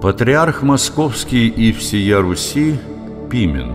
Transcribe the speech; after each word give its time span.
Патриарх 0.00 0.62
Московский 0.62 1.48
и 1.48 1.72
всея 1.72 2.20
Руси 2.20 2.78
Пимен 3.28 3.72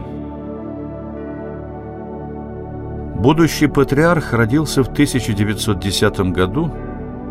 Будущий 3.17 3.67
патриарх 3.67 4.31
родился 4.31 4.85
в 4.85 4.87
1910 4.87 6.31
году 6.31 6.71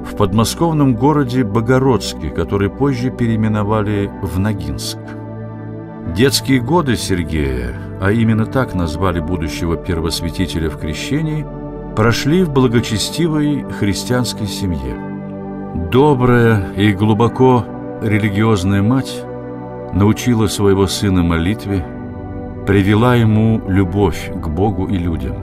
в 0.04 0.14
подмосковном 0.14 0.94
городе 0.94 1.42
Богородске, 1.42 2.28
который 2.28 2.68
позже 2.68 3.10
переименовали 3.10 4.10
в 4.20 4.38
Ногинск. 4.38 4.98
Детские 6.14 6.60
годы 6.60 6.96
Сергея, 6.96 7.74
а 7.98 8.12
именно 8.12 8.44
так 8.44 8.74
назвали 8.74 9.20
будущего 9.20 9.78
первосвятителя 9.78 10.68
в 10.68 10.78
крещении, 10.78 11.46
прошли 11.96 12.44
в 12.44 12.50
благочестивой 12.50 13.64
христианской 13.80 14.46
семье. 14.46 14.98
Добрая 15.90 16.72
и 16.76 16.92
глубоко 16.92 17.64
религиозная 18.02 18.82
мать 18.82 19.24
научила 19.92 20.46
своего 20.46 20.86
сына 20.86 21.22
молитве, 21.22 21.84
привела 22.66 23.14
ему 23.14 23.62
любовь 23.68 24.30
к 24.34 24.48
Богу 24.48 24.86
и 24.86 24.96
людям. 24.96 25.36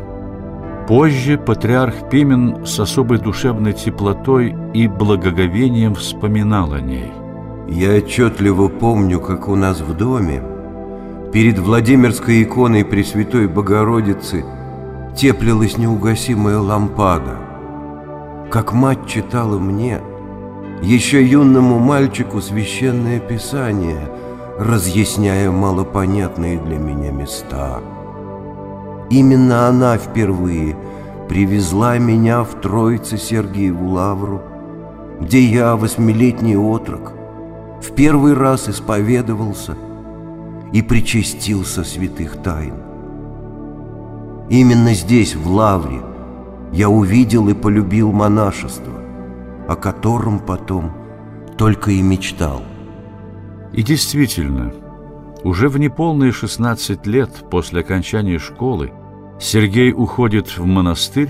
Позже 0.88 1.38
патриарх 1.38 2.10
Пимен 2.10 2.66
с 2.66 2.80
особой 2.80 3.20
душевной 3.20 3.74
теплотой 3.74 4.56
и 4.74 4.88
благоговением 4.88 5.94
вспоминал 5.96 6.74
о 6.74 6.82
ней. 6.82 7.12
Я 7.68 7.96
отчетливо 7.98 8.68
помню, 8.68 9.20
как 9.20 9.48
у 9.48 9.56
нас 9.56 9.82
в 9.82 9.96
доме 9.96 10.42
перед 11.32 11.60
Владимирской 11.60 12.42
иконой 12.42 12.84
Пресвятой 12.84 13.48
Богородицы 13.48 14.44
теплилась 15.16 15.78
неугасимая 15.78 16.58
лампада. 16.58 17.38
Как 18.50 18.74
мать 18.74 19.06
читала 19.06 19.60
мне– 19.60 20.00
еще 20.82 21.26
юному 21.26 21.78
мальчику 21.78 22.42
священное 22.42 23.20
писание, 23.20 24.10
разъясняя 24.58 25.52
малопонятные 25.52 26.60
для 26.60 26.78
меня 26.78 27.12
места. 27.12 27.82
Именно 29.10 29.68
она 29.68 29.98
впервые 29.98 30.78
привезла 31.28 31.98
меня 31.98 32.44
в 32.44 32.62
Троице 32.62 33.18
Сергиеву 33.18 33.90
Лавру, 33.90 34.42
где 35.20 35.42
я, 35.42 35.76
восьмилетний 35.76 36.56
отрок, 36.56 37.14
в 37.82 37.92
первый 37.94 38.34
раз 38.34 38.70
исповедовался 38.70 39.76
и 40.72 40.82
причастился 40.82 41.84
святых 41.84 42.42
тайн. 42.42 42.74
Именно 44.50 44.94
здесь, 44.94 45.36
в 45.36 45.50
Лавре, 45.50 46.02
я 46.72 46.90
увидел 46.90 47.50
и 47.50 47.54
полюбил 47.54 48.12
монашество 48.12 48.99
о 49.70 49.76
котором 49.76 50.40
потом 50.40 50.92
только 51.56 51.92
и 51.92 52.02
мечтал. 52.02 52.64
И 53.72 53.84
действительно, 53.84 54.74
уже 55.44 55.70
в 55.70 55.78
неполные 55.78 56.32
16 56.32 57.06
лет 57.06 57.30
после 57.52 57.82
окончания 57.82 58.40
школы 58.40 58.92
Сергей 59.40 59.94
уходит 59.94 60.58
в 60.58 60.66
монастырь 60.66 61.30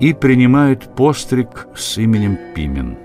и 0.00 0.12
принимает 0.12 0.94
постриг 0.94 1.66
с 1.74 1.96
именем 1.96 2.38
Пимен. 2.54 2.98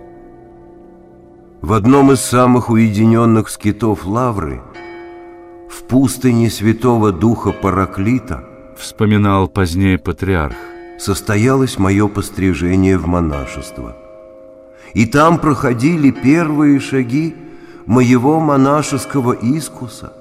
В 1.62 1.72
одном 1.72 2.12
из 2.12 2.20
самых 2.20 2.70
уединенных 2.70 3.48
скитов 3.48 4.06
Лавры, 4.06 4.62
в 5.70 5.84
пустыне 5.84 6.50
Святого 6.50 7.14
Духа 7.14 7.54
Параклита, 7.54 8.44
вспоминал 8.78 9.48
позднее 9.48 9.98
патриарх, 9.98 10.58
состоялось 10.98 11.80
мое 11.80 12.10
пострижение 12.10 12.98
в 12.98 13.08
монашество– 13.08 13.96
и 14.94 15.06
там 15.06 15.38
проходили 15.38 16.12
первые 16.12 16.80
шаги 16.80 17.36
моего 17.86 18.40
монашеского 18.40 19.34
искуса 19.34 20.14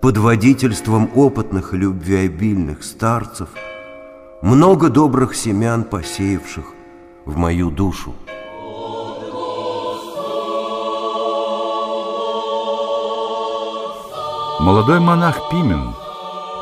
под 0.00 0.18
водительством 0.18 1.10
опытных 1.14 1.74
и 1.74 1.78
любвеобильных 1.78 2.82
старцев, 2.84 3.48
много 4.42 4.90
добрых 4.90 5.34
семян 5.34 5.84
посеявших 5.84 6.64
в 7.24 7.36
мою 7.36 7.70
душу. 7.70 8.14
Молодой 14.60 15.00
монах 15.00 15.50
Пимен 15.50 15.94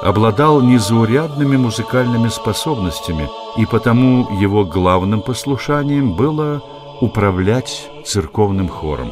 обладал 0.03 0.61
незаурядными 0.61 1.56
музыкальными 1.56 2.28
способностями, 2.28 3.28
и 3.56 3.67
потому 3.67 4.28
его 4.41 4.65
главным 4.65 5.22
послушанием 5.22 6.17
было 6.17 6.62
управлять 7.03 7.91
церковным 8.05 8.69
хором. 8.69 9.11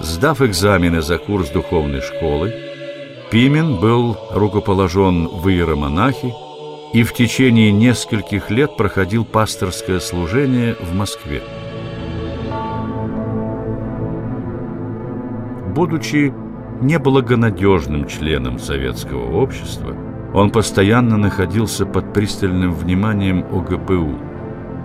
Сдав 0.00 0.40
экзамены 0.40 1.02
за 1.02 1.18
курс 1.18 1.50
духовной 1.50 2.00
школы, 2.00 2.54
Пимен 3.32 3.80
был 3.80 4.16
рукоположен 4.30 5.26
в 5.26 5.48
иеромонахи 5.48 6.32
и 6.92 7.02
в 7.02 7.14
течение 7.14 7.72
нескольких 7.72 8.48
лет 8.48 8.76
проходил 8.76 9.24
пасторское 9.24 9.98
служение 9.98 10.76
в 10.80 10.94
Москве. 10.94 11.42
Будучи 15.74 16.32
неблагонадежным 16.80 18.06
членом 18.06 18.60
советского 18.60 19.36
общества, 19.42 19.96
он 20.32 20.52
постоянно 20.52 21.16
находился 21.16 21.86
под 21.86 22.12
пристальным 22.12 22.72
вниманием 22.72 23.44
ОГПУ– 23.52 24.14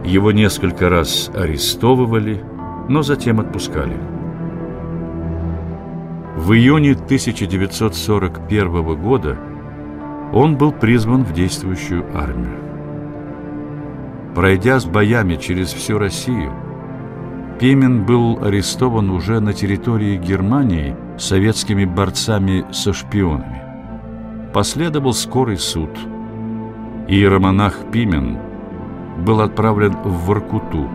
его 0.05 0.31
несколько 0.31 0.89
раз 0.89 1.31
арестовывали, 1.33 2.43
но 2.87 3.01
затем 3.01 3.39
отпускали. 3.39 3.97
В 6.37 6.53
июне 6.53 6.91
1941 6.91 9.01
года 9.01 9.37
он 10.33 10.57
был 10.57 10.71
призван 10.71 11.23
в 11.23 11.33
действующую 11.33 12.05
армию. 12.13 12.59
Пройдя 14.35 14.79
с 14.79 14.85
боями 14.85 15.35
через 15.35 15.73
всю 15.73 15.97
Россию, 15.97 16.53
Пимен 17.59 18.05
был 18.05 18.43
арестован 18.43 19.09
уже 19.09 19.39
на 19.39 19.53
территории 19.53 20.17
Германии 20.17 20.95
советскими 21.17 21.85
борцами 21.85 22.65
со 22.71 22.91
шпионами. 22.91 23.61
Последовал 24.53 25.13
скорый 25.13 25.57
суд. 25.57 25.89
Иеромонах 27.07 27.75
Пимен– 27.91 28.37
был 29.17 29.41
отправлен 29.41 29.95
в 30.03 30.25
Воркуту, 30.25 30.89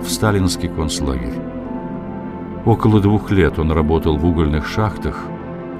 в 0.00 0.08
сталинский 0.08 0.68
концлагерь. 0.68 1.38
Около 2.64 3.00
двух 3.00 3.30
лет 3.30 3.58
он 3.58 3.70
работал 3.72 4.16
в 4.16 4.26
угольных 4.26 4.66
шахтах, 4.66 5.24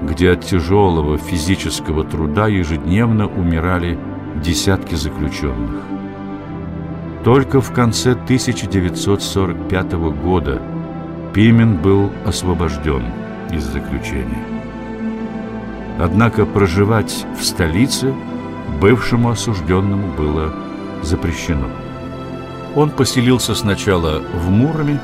где 0.01 0.31
от 0.31 0.45
тяжелого 0.45 1.17
физического 1.17 2.03
труда 2.03 2.47
ежедневно 2.47 3.27
умирали 3.27 3.97
десятки 4.41 4.95
заключенных. 4.95 5.83
Только 7.23 7.59
в 7.59 7.73
конце 7.73 8.11
1945 8.11 9.93
года 10.23 10.61
Пимен 11.33 11.77
был 11.77 12.09
освобожден 12.25 13.03
из 13.51 13.63
заключения. 13.63 14.45
Однако 15.99 16.45
проживать 16.45 17.25
в 17.37 17.43
столице 17.43 18.13
бывшему 18.79 19.29
осужденному 19.29 20.13
было 20.15 20.53
запрещено. 21.01 21.67
Он 22.77 22.91
поселился 22.91 23.55
сначала 23.55 24.19
в 24.19 24.51
Муроме, 24.51 24.99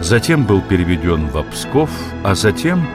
затем 0.00 0.46
был 0.46 0.62
переведен 0.62 1.28
в 1.28 1.42
Псков, 1.50 1.90
а 2.24 2.34
затем 2.34 2.88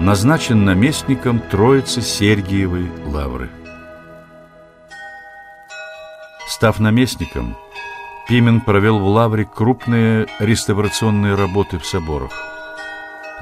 назначен 0.00 0.64
наместником 0.64 1.38
Троицы 1.38 2.00
Сергиевой 2.00 2.90
Лавры. 3.04 3.50
Став 6.48 6.80
наместником, 6.80 7.58
Пимен 8.26 8.62
провел 8.62 8.98
в 8.98 9.06
Лавре 9.06 9.44
крупные 9.44 10.26
реставрационные 10.38 11.34
работы 11.34 11.78
в 11.78 11.84
соборах. 11.84 12.32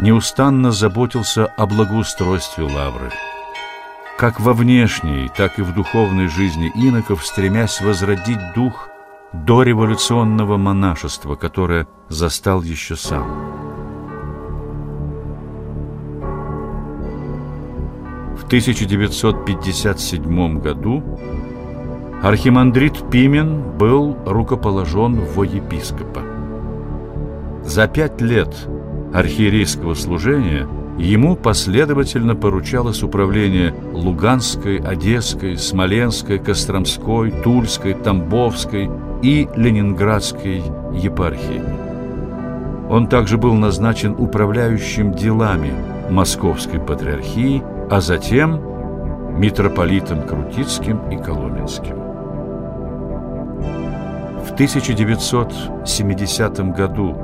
Неустанно 0.00 0.72
заботился 0.72 1.46
о 1.46 1.66
благоустройстве 1.66 2.64
Лавры. 2.64 3.12
Как 4.16 4.40
во 4.40 4.54
внешней, 4.54 5.28
так 5.28 5.60
и 5.60 5.62
в 5.62 5.72
духовной 5.72 6.26
жизни 6.26 6.72
иноков, 6.74 7.24
стремясь 7.24 7.80
возродить 7.80 8.40
дух 8.56 8.87
дореволюционного 9.32 10.56
монашества, 10.56 11.34
которое 11.34 11.88
застал 12.08 12.62
еще 12.62 12.96
сам. 12.96 13.26
В 18.36 18.44
1957 18.46 20.60
году 20.60 21.02
архимандрит 22.22 23.10
Пимен 23.10 23.76
был 23.76 24.16
рукоположен 24.24 25.20
во 25.20 25.44
епископа. 25.44 26.22
За 27.64 27.86
пять 27.86 28.22
лет 28.22 28.56
архиерейского 29.12 29.92
служения 29.94 30.66
ему 30.98 31.36
последовательно 31.36 32.34
поручалось 32.34 33.02
управление 33.02 33.74
Луганской, 33.92 34.78
Одесской, 34.78 35.56
Смоленской, 35.56 36.38
Костромской, 36.38 37.30
Тульской, 37.30 37.94
Тамбовской, 37.94 38.90
и 39.22 39.48
Ленинградской 39.56 40.62
епархии. 40.94 41.62
Он 42.88 43.08
также 43.08 43.36
был 43.36 43.54
назначен 43.54 44.14
управляющим 44.16 45.12
делами 45.12 45.72
Московской 46.10 46.78
Патриархии, 46.80 47.62
а 47.90 48.00
затем 48.00 48.62
митрополитом 49.38 50.26
Крутицким 50.26 51.10
и 51.10 51.18
Коломенским. 51.22 51.98
В 54.44 54.52
1970 54.52 56.74
году, 56.74 57.14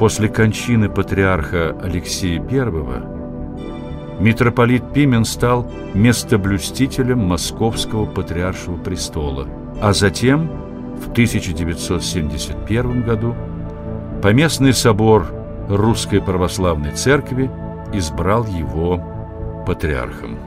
после 0.00 0.28
кончины 0.30 0.88
патриарха 0.88 1.76
Алексея 1.82 2.40
I, 2.40 2.72
митрополит 4.18 4.94
Пимен 4.94 5.26
стал 5.26 5.70
местоблюстителем 5.92 7.18
Московского 7.18 8.06
патриаршего 8.06 8.78
престола, 8.78 9.46
а 9.78 9.92
затем 9.92 10.50
в 10.96 11.10
1971 11.10 13.02
году 13.02 13.36
Поместный 14.22 14.72
собор 14.72 15.26
Русской 15.68 16.22
Православной 16.22 16.92
Церкви 16.92 17.50
избрал 17.92 18.46
его 18.46 19.04
патриархом. 19.66 20.38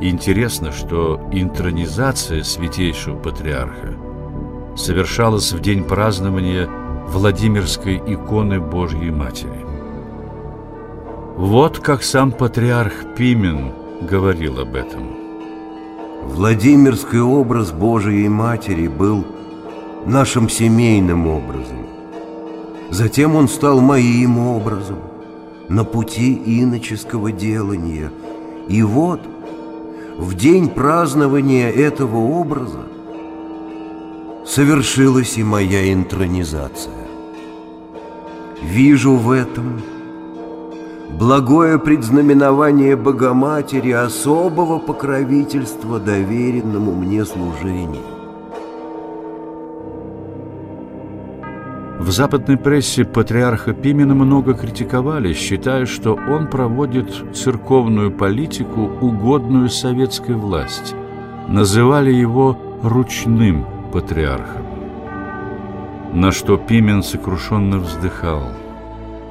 Интересно, 0.00 0.72
что 0.72 1.20
интронизация 1.30 2.42
святейшего 2.42 3.16
патриарха 3.16 3.94
совершалась 4.76 5.52
в 5.52 5.60
день 5.60 5.84
празднования 5.84 6.68
Владимирской 7.08 8.02
иконы 8.06 8.60
Божьей 8.60 9.10
Матери. 9.10 9.64
Вот 11.36 11.78
как 11.78 12.02
сам 12.02 12.32
патриарх 12.32 12.92
Пимен 13.16 13.72
говорил 14.00 14.58
об 14.60 14.74
этом. 14.74 15.16
Владимирский 16.24 17.20
образ 17.20 17.72
Божией 17.72 18.28
Матери 18.28 18.88
был 18.88 19.24
нашим 20.06 20.48
семейным 20.48 21.28
образом. 21.28 21.86
Затем 22.90 23.36
он 23.36 23.48
стал 23.48 23.80
моим 23.80 24.38
образом 24.38 24.98
на 25.68 25.84
пути 25.84 26.34
иноческого 26.34 27.32
делания. 27.32 28.10
И 28.68 28.82
вот 28.82 29.20
в 30.16 30.34
день 30.34 30.68
празднования 30.68 31.70
этого 31.70 32.16
образа 32.16 32.93
совершилась 34.44 35.38
и 35.38 35.42
моя 35.42 35.92
интронизация. 35.92 36.92
Вижу 38.62 39.16
в 39.16 39.30
этом 39.30 39.80
благое 41.18 41.78
предзнаменование 41.78 42.96
Богоматери 42.96 43.90
особого 43.92 44.78
покровительства 44.78 45.98
доверенному 45.98 46.92
мне 46.92 47.24
служению. 47.24 48.02
В 51.98 52.10
западной 52.10 52.58
прессе 52.58 53.04
патриарха 53.04 53.72
Пимена 53.72 54.14
много 54.14 54.52
критиковали, 54.52 55.32
считая, 55.32 55.86
что 55.86 56.14
он 56.14 56.48
проводит 56.48 57.10
церковную 57.34 58.10
политику, 58.12 58.90
угодную 59.00 59.70
советской 59.70 60.34
власти. 60.34 60.94
Называли 61.48 62.12
его 62.12 62.58
«ручным 62.82 63.73
патриархом». 63.94 64.66
На 66.12 66.32
что 66.32 66.58
Пимен 66.58 67.02
сокрушенно 67.02 67.78
вздыхал. 67.78 68.42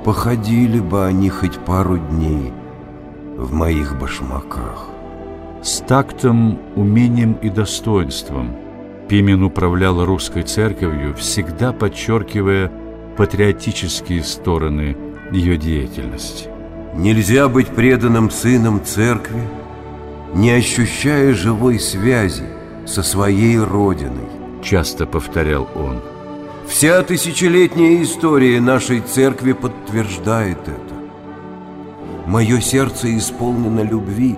«Походили 0.03 0.79
бы 0.79 1.05
они 1.05 1.29
хоть 1.29 1.59
пару 1.59 1.97
дней 1.97 2.51
в 3.37 3.53
моих 3.53 3.99
башмаках». 3.99 4.87
С 5.61 5.79
тактом, 5.79 6.59
умением 6.75 7.33
и 7.43 7.49
достоинством– 7.49 8.55
Пимен 9.07 9.43
управлял 9.43 10.03
русской 10.05 10.43
церковью, 10.43 11.13
всегда 11.15 11.73
подчеркивая 11.73 12.71
патриотические 13.17 14.23
стороны 14.23 14.97
ее 15.31 15.57
деятельности. 15.57 16.49
Нельзя 16.95 17.47
быть 17.47 17.67
преданным 17.67 18.31
сыном 18.31 18.83
церкви, 18.83 19.41
не 20.33 20.51
ощущая 20.51 21.33
живой 21.33 21.79
связи 21.79 22.45
со 22.85 23.03
своей 23.03 23.59
родиной, 23.59 24.29
часто 24.63 25.05
повторял 25.05 25.67
он. 25.75 26.01
Вся 26.67 27.03
тысячелетняя 27.03 28.01
история 28.01 28.59
нашей 28.61 29.01
церкви 29.01 29.53
подтверждает 29.53 30.59
это. 30.61 30.93
Мое 32.25 32.61
сердце 32.61 33.17
исполнено 33.17 33.81
любви 33.81 34.37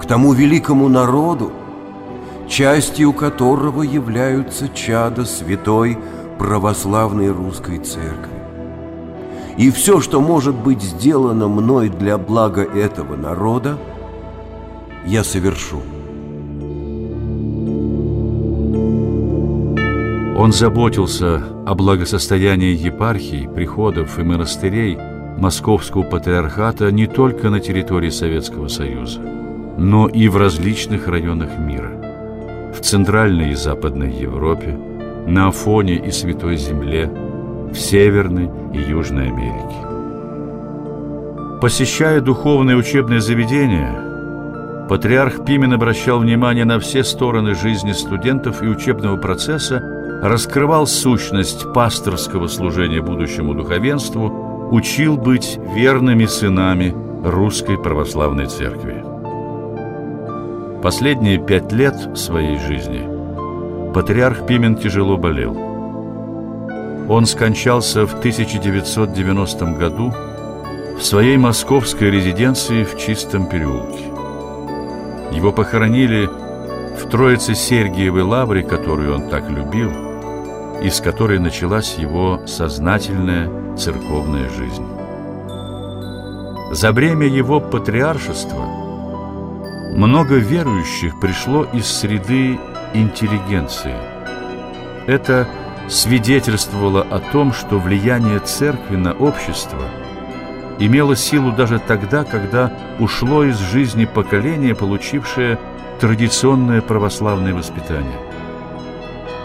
к 0.00 0.06
тому 0.06 0.32
великому 0.32 0.88
народу, 0.88 1.52
частью 2.48 3.12
которого 3.12 3.82
являются 3.82 4.68
чада 4.68 5.24
святой 5.24 5.98
православной 6.38 7.30
русской 7.30 7.78
церкви. 7.78 8.36
И 9.58 9.70
все, 9.70 10.00
что 10.00 10.20
может 10.20 10.54
быть 10.54 10.82
сделано 10.82 11.48
мной 11.48 11.88
для 11.88 12.18
блага 12.18 12.62
этого 12.62 13.16
народа, 13.16 13.78
я 15.06 15.24
совершу. 15.24 15.80
Он 20.38 20.52
заботился 20.52 21.42
о 21.64 21.74
благосостоянии 21.74 22.76
епархий, 22.76 23.48
приходов 23.48 24.18
и 24.18 24.22
монастырей 24.22 24.98
Московского 25.38 26.02
патриархата 26.02 26.92
не 26.92 27.06
только 27.06 27.48
на 27.48 27.58
территории 27.58 28.10
Советского 28.10 28.68
Союза, 28.68 29.20
но 29.78 30.08
и 30.08 30.28
в 30.28 30.36
различных 30.36 31.08
районах 31.08 31.58
мира 31.58 31.90
в 32.74 32.80
Центральной 32.82 33.52
и 33.52 33.54
Западной 33.54 34.12
Европе, 34.12 34.78
на 35.26 35.48
Афоне 35.48 35.96
и 35.96 36.10
Святой 36.10 36.58
Земле, 36.58 37.10
в 37.72 37.74
Северной 37.74 38.50
и 38.74 38.78
Южной 38.78 39.28
Америке. 39.28 39.76
Посещая 41.62 42.20
духовные 42.20 42.76
учебные 42.76 43.22
заведения, 43.22 44.86
патриарх 44.90 45.46
Пимен 45.46 45.72
обращал 45.72 46.18
внимание 46.18 46.66
на 46.66 46.78
все 46.78 47.04
стороны 47.04 47.54
жизни 47.54 47.92
студентов 47.92 48.62
и 48.62 48.66
учебного 48.66 49.16
процесса, 49.16 49.95
раскрывал 50.22 50.86
сущность 50.86 51.72
пасторского 51.72 52.46
служения 52.46 53.00
будущему 53.00 53.54
духовенству, 53.54 54.68
учил 54.70 55.16
быть 55.16 55.58
верными 55.74 56.26
сынами 56.26 56.94
Русской 57.24 57.78
Православной 57.78 58.46
Церкви. 58.46 59.04
Последние 60.82 61.38
пять 61.38 61.72
лет 61.72 61.94
своей 62.16 62.58
жизни 62.58 63.16
патриарх 63.92 64.46
Пимен 64.46 64.76
тяжело 64.76 65.16
болел. 65.16 65.56
Он 67.08 67.24
скончался 67.24 68.06
в 68.06 68.14
1990 68.18 69.64
году 69.78 70.12
в 70.98 71.02
своей 71.02 71.36
московской 71.36 72.10
резиденции 72.10 72.84
в 72.84 72.98
Чистом 72.98 73.48
переулке. 73.48 74.04
Его 75.32 75.52
похоронили 75.52 76.26
в 76.26 77.08
Троице-Сергиевой 77.10 78.22
лавре, 78.22 78.62
которую 78.62 79.14
он 79.14 79.28
так 79.28 79.48
любил, 79.50 80.05
и 80.82 80.90
с 80.90 81.00
которой 81.00 81.38
началась 81.38 81.96
его 81.96 82.40
сознательная 82.46 83.76
церковная 83.76 84.48
жизнь. 84.50 84.86
За 86.72 86.92
время 86.92 87.26
его 87.26 87.60
патриаршества– 87.60 88.66
много 89.96 90.34
верующих 90.34 91.18
пришло 91.18 91.64
из 91.64 91.86
среды 91.86 92.58
интеллигенции. 92.92 93.94
Это 95.06 95.48
свидетельствовало 95.88 97.02
о 97.02 97.18
том, 97.18 97.52
что 97.54 97.78
влияние 97.78 98.40
церкви 98.40 98.96
на 98.96 99.14
общество 99.14 99.80
имело 100.78 101.16
силу 101.16 101.50
даже 101.50 101.78
тогда, 101.78 102.24
когда 102.24 102.70
ушло 102.98 103.44
из 103.44 103.58
жизни 103.58 104.04
поколение, 104.04 104.74
получившее 104.74 105.58
традиционное 105.98 106.82
православное 106.82 107.54
воспитание. 107.54 108.25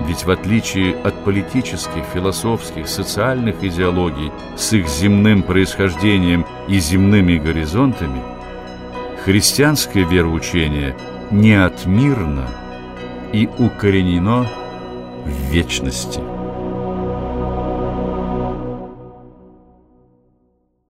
Ведь 0.08 0.25
в 0.25 0.31
отличие 0.31 0.96
от 0.96 1.24
политических, 1.24 2.03
философских, 2.13 2.88
социальных 2.88 3.63
идеологий 3.63 4.31
с 4.58 4.74
их 4.74 4.88
земным 4.88 5.43
происхождением 5.43 6.46
и 6.67 6.79
земными 6.79 7.38
горизонтами– 7.38 8.22
христианское 9.24 10.03
вероучение 10.03 10.96
неотмирно 11.29 12.48
и 13.31 13.48
укоренено 13.60 14.48
в 15.25 15.51
вечности. 15.51 16.31